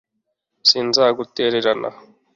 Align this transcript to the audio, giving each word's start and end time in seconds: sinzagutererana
sinzagutererana 0.67 1.89